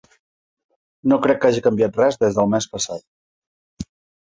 No 1.13 1.19
crec 1.27 1.39
que 1.45 1.49
hagi 1.51 1.63
canviat 1.69 2.03
res 2.03 2.21
des 2.25 2.41
del 2.41 2.53
mes 2.59 2.71
passat. 2.77 3.91